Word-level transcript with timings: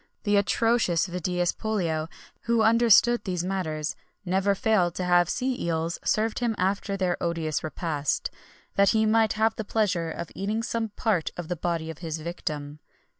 The 0.23 0.35
atrocious 0.35 1.05
Vedius 1.05 1.51
Pollio, 1.51 2.09
who 2.45 2.63
understood 2.63 3.23
these 3.23 3.43
matters, 3.43 3.95
never 4.25 4.55
failed 4.55 4.95
to 4.95 5.03
have 5.03 5.29
sea 5.29 5.63
eels 5.65 5.99
served 6.03 6.39
him 6.39 6.55
after 6.57 6.97
their 6.97 7.21
odious 7.21 7.63
repast, 7.63 8.31
that 8.73 8.89
he 8.97 9.05
might 9.05 9.33
have 9.33 9.55
the 9.57 9.63
pleasure 9.63 10.09
of 10.09 10.31
eating 10.33 10.63
some 10.63 10.89
part 10.89 11.29
of 11.37 11.49
the 11.49 11.55
body 11.55 11.91
of 11.91 11.99
his 11.99 12.17
victim. 12.19 12.79